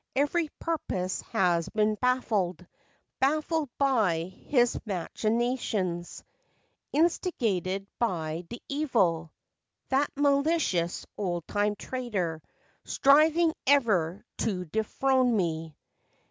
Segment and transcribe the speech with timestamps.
[0.15, 2.65] Every purpose has been baffled,
[3.19, 6.93] Baffled by his machinations, FACTS AND FANCIES.
[6.93, 7.05] 97
[7.45, 9.31] Instigated by d'Evil,
[9.89, 12.41] That malicious, old time traitor,
[12.83, 15.77] Striving ever to dethrone Me.